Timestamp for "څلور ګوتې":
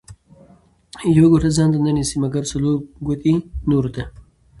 2.51-3.33